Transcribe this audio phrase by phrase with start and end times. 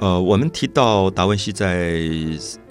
[0.00, 2.02] 呃，我们提到达文西在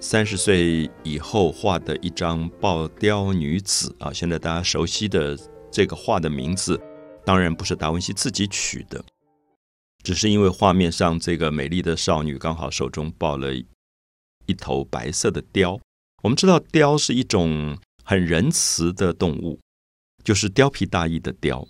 [0.02, 5.38] 三十岁以后画的一张爆雕女子啊，现在大家熟悉的
[5.72, 6.78] 这个画的名字，
[7.24, 9.02] 当然不是达文西自己取的，
[10.04, 15.80] 只是因为画面上这个美丽的少女刚好手中抱了一头白色的貂。
[16.24, 19.60] 我们知道貂是一种很仁慈的动物，
[20.24, 21.68] 就是貂皮大衣的貂。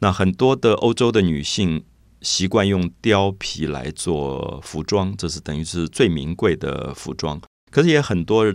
[0.00, 1.84] 那很多的欧洲的女性。
[2.20, 7.40] 习惯用貂皮来做服装，这是等于是最名贵的服装。
[7.70, 8.52] 可是也很多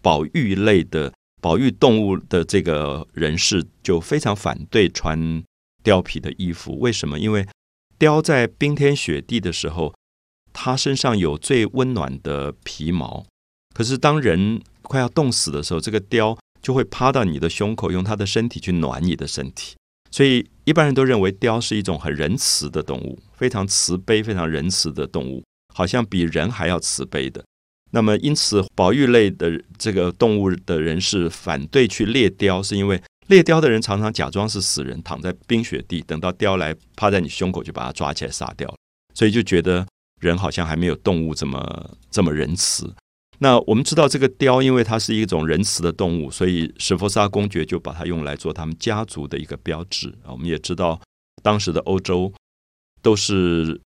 [0.00, 5.44] 保育类的保育动物的这个人士就非常反对穿
[5.84, 6.78] 貂皮的衣服。
[6.78, 7.18] 为什么？
[7.18, 7.46] 因为
[7.98, 9.94] 貂在冰天雪地的时候，
[10.52, 13.24] 它身上有最温暖的皮毛。
[13.74, 19.76] 可是当人快要冻死的时候，这个貂就会趴到你的胸口，用它的身体去暖你的身体。
[20.10, 25.42] 所以一般人都认为雕是一种很仁慈的动物，非常慈悲、非常仁慈的动物，
[25.74, 27.44] 好像比人还要慈悲的。
[27.92, 38.72] 那么，因此保育类的这个动物的人士反对去猎雕，是因为猎雕的人常常假装是死人，躺在冰雪地，等到雕来趴在你胸口，就把它抓起来杀掉。
[39.14, 39.86] 所以就觉得
[40.20, 42.94] 人好像还没有动物这么这么仁慈。
[43.38, 50.32] 那我们知道这个雕，因为它是一种仁慈的动物，所以史佛沙公爵就把它用来做他们家族的一个标志啊。
[50.32, 51.00] 我们也知道，
[51.42, 52.32] 当时的欧洲
[53.02, 53.80] 都是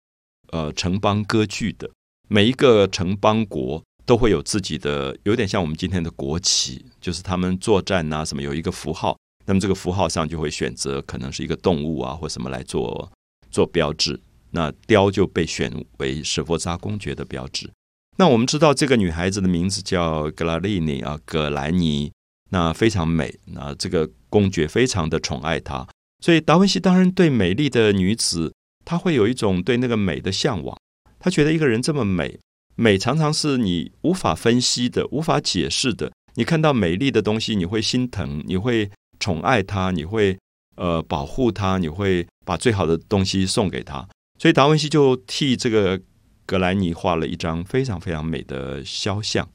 [0.52, 1.90] 呃城邦割据的，
[2.28, 9.18] 每一个城邦国都会有自己的，有点像我们今天的国旗，就是他们作战啊什么有一个符号，
[9.50, 13.10] 那么这个符号上就会选择可能是一个动物啊或什么来做
[13.50, 14.20] 做标志，
[14.52, 17.68] 那雕就被选为史佛扎公爵的标志。
[18.16, 22.12] 那我们知道这个女孩子的名字叫格拉利尼啊，葛兰尼，
[22.50, 23.34] 那非常美。
[23.46, 25.84] 那这个公爵非常的宠爱她，
[26.24, 28.54] 所以达文西当然对美丽的女子，
[28.84, 30.78] 他会有一种对那个美的向往。
[31.18, 32.38] 他觉得一个人这么美，
[32.76, 36.12] 美常常是你无法分析的、无法解释的。
[36.36, 38.88] 你看到美丽的东西，你会心疼，你会
[39.20, 40.36] 宠爱他，你会
[40.74, 44.08] 呃保护他，你会把最好的东西送给他。
[44.40, 46.00] 所以达文西就替这个。
[46.46, 49.48] 格莱尼画了一张非常非常美的肖像。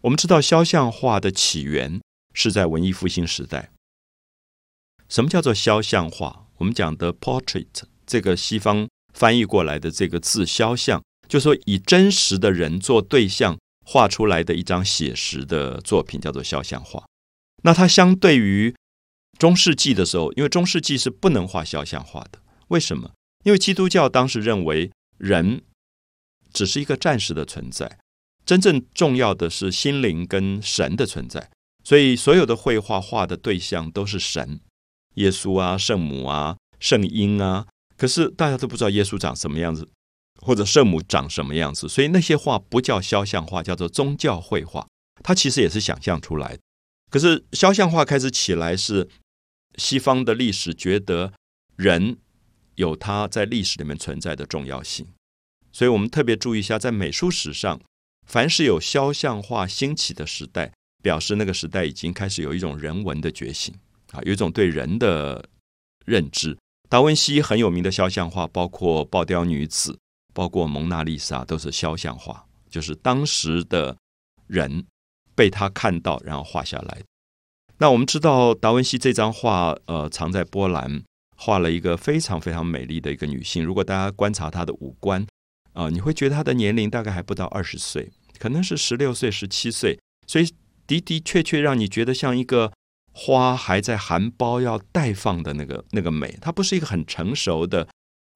[0.00, 2.00] 我们知道肖像画的起源
[2.32, 3.70] 是在文艺复兴时代。
[5.06, 6.46] 什么叫做肖像画？
[6.56, 7.66] 我们讲的 portrait，
[8.06, 17.04] 这个西方翻译过来的这个字“肖像”，就是说以真实的人做对象画出来的一张写实的作品，叫做肖像画。
[17.64, 18.74] 那它相对于
[19.40, 22.38] 中世纪的时候，因为中世纪是不能画肖像画的。
[22.68, 23.10] 为什么？
[23.42, 25.62] 因为基督教当时认为人。
[26.52, 28.00] 只是一个暂时的存在，
[28.44, 31.48] 真正重要的是心灵跟神的存在。
[31.84, 34.58] 所以，所有的绘画画的对象都是神，
[35.14, 37.68] 耶稣啊、圣母啊、圣婴啊。
[37.96, 39.88] 可是大家都不知道耶稣长什么样子，
[40.40, 41.88] 或者圣母长什么样子。
[41.88, 44.84] 所以那些画不叫肖像画，叫做宗教绘画。
[45.22, 46.58] 它其实也是想象出来的。
[47.12, 49.08] 可是肖像画开始起来，是
[49.80, 51.32] 西方的历史觉得
[51.76, 52.18] 人
[52.74, 55.06] 有他在历史里面存在的重要性。
[55.72, 57.80] 所以我们特别注意一下，在美术史上，
[58.26, 63.74] 凡是有肖像画兴起的时代，表示那个时代已经开始有一种人文的觉醒
[64.12, 65.48] 啊，有一种对人的
[66.04, 66.58] 认知。
[66.88, 69.98] 达文西很有名的肖像画，包括爆雕女子，
[70.34, 73.96] 包括蒙娜丽莎，都是肖像画，就是当时的
[74.48, 74.84] 人
[75.36, 77.00] 被他看到，然后画下来。
[77.80, 81.02] 那我们知道，达文西这张画，呃，藏在波兰，
[81.34, 83.64] 画了一个非常非常美丽的一个女性。
[83.64, 85.26] 如果大家观察她的五官，
[85.72, 90.46] 啊，你会觉得她的年龄大概还不到二十岁，可能是十六岁、十七岁，所以
[90.86, 92.70] 的的确确让你觉得像一个
[93.14, 96.36] 花还在含苞要待放的那个那个美。
[96.38, 97.88] 她不是一个很成熟的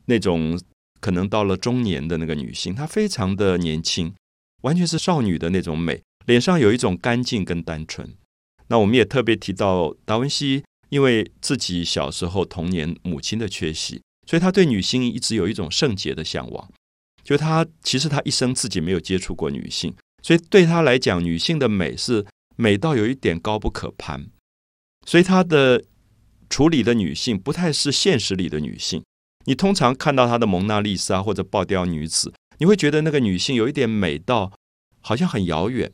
[0.07, 0.59] 那种，
[1.01, 4.15] 可能到了中年的那个女性，她非常的年轻，
[4.63, 8.15] 完全是少女的那种美，脸上有一种干净跟单纯。
[8.69, 16.71] 那我们也特别提到达文西，因为自己小时候童年母亲的缺席，所以他对女性一直有一种圣洁的向往。
[17.23, 22.27] 就他其实他一生自己没有接触过女性，所以对他来讲，女性的美是
[22.57, 24.27] 美到有一点高不可攀。
[25.07, 25.83] 所以他的
[26.51, 29.03] 处理的女性不太是现实里的女性。
[29.47, 34.53] 你通常看到他的蒙娜丽莎或者爆雕女子，你会觉得那个女性有一点美到
[35.01, 35.91] 好像很遥远，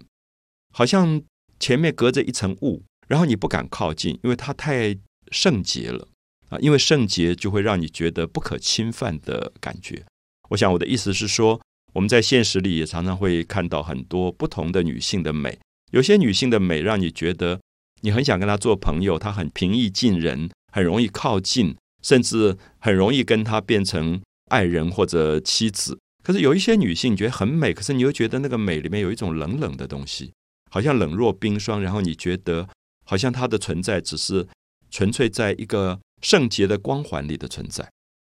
[0.72, 1.20] 好像
[1.60, 4.96] 前面隔着一层雾，然后你不敢靠近，因为它太
[5.30, 6.08] 圣洁了
[6.48, 6.58] 啊！
[6.58, 10.04] 因为圣洁就会让你觉得不可侵犯的感觉。
[10.48, 11.60] 我想我的意思是说，
[11.92, 15.60] 我们在现实里也常常会看到很多不同的女性的美，
[15.92, 17.60] 有些女性的美让你觉得
[18.00, 24.20] 你很想跟她做朋友，她很平易近人，很容易靠近，甚至很容易跟她变成
[24.50, 25.98] 爱人或者妻子。
[26.22, 30.32] 可是有一些女性觉得很美，可是你又觉得那个美里面有一种冷冷的东西，
[30.70, 32.68] 好像冷若冰霜，然后你觉得
[33.04, 34.46] 好像她的存在只是
[34.90, 37.90] 纯粹在一个圣洁的光环里的存在。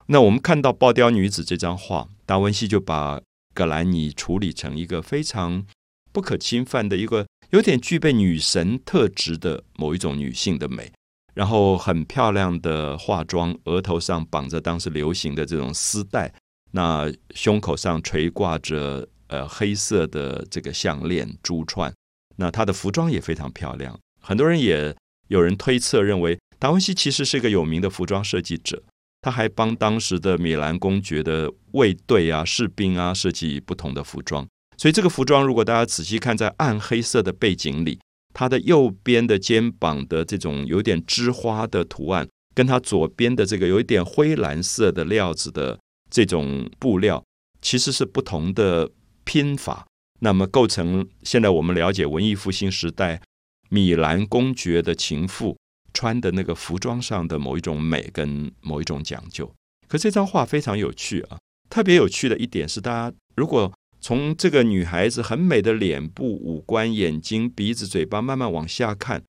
[0.07, 3.21] 那我们看到《爆雕女子》这张画，达文西就把
[3.53, 5.67] 葛兰尼处理成一个非常
[6.13, 10.93] 不可侵犯的一个有点具备女神特质的某一种女性的美，
[11.35, 16.33] 然后很漂亮的化妆，额头上绑着当时流行的这种丝带，
[16.73, 21.93] 那胸口上垂挂着呃黑色的这个项链珠串，
[22.37, 23.99] 那她的服装也非常漂亮。
[24.21, 24.95] 很多人也
[25.29, 28.83] 有人推测认为，达文西其实是一个有名的服装设计者。
[29.23, 34.47] 他还帮当时的米兰公爵的卫队啊、士兵啊设计不同的服装，
[34.77, 37.99] 所以这个服装如果大家仔细看，在暗黑色的背景里，
[38.33, 45.77] 它的右边的肩膀的这种有点枝花的图案，跟它左边的这个有一点灰蓝色的料子的
[46.09, 47.25] 这种布料，
[47.61, 48.89] 其实是不同的
[49.25, 49.85] 拼法，
[50.21, 53.21] 那么构成现在我们了解文艺复兴时代
[53.69, 55.57] 米兰公爵的情妇。
[55.95, 59.51] 穿的那个服装上的某一种美跟某一种讲究，
[59.89, 61.39] 可这张画非常有趣啊！
[61.71, 69.25] 特别有趣的一点是，大家如果从这个女孩子很美的脸部、五官、眼睛、鼻子、嘴巴慢慢往下看，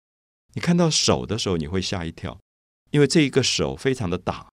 [0.56, 2.40] 你看到手的时候，你会吓一跳，
[2.90, 4.48] 因为这一个手非常的大，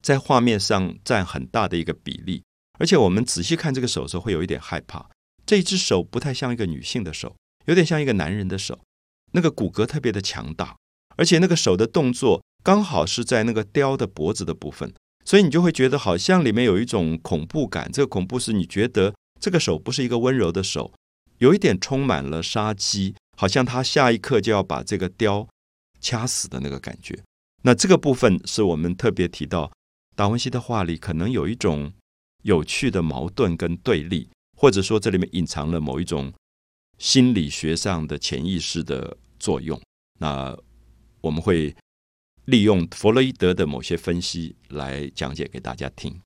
[0.00, 2.42] 在画面上占很大的一个比例，
[2.78, 5.10] 而且我们仔细看这个手的时候，会有一点害怕，
[5.46, 7.36] 这一只手不太像一个女性的手，
[7.66, 8.80] 有点像一个男人的手，
[9.32, 10.76] 那个骨骼特别的强大。
[11.16, 14.92] 而且那个手的动作刚好是在那个雕的脖子的部分，
[15.24, 17.88] 所以你就会觉得好像里面有一种恐怖感。
[17.92, 20.92] 这个恐怖是你觉得这个手不是一个温柔的手，
[21.38, 25.46] 有一点充满了杀机，好像他下一刻就要把这个雕
[26.00, 27.22] 掐死的那个感觉。
[27.62, 29.70] 那这个部分是我们特别提到
[30.16, 31.92] 达文西的画里可能有一种
[32.42, 36.32] 有趣的矛盾跟对立，或者说这里面隐藏了某一种
[36.98, 39.80] 心理学上的潜意识的作用。
[40.18, 40.56] 那
[41.20, 41.74] 我们会
[42.44, 46.20] 利用弗洛伊德的某些分析来讲解给大家听。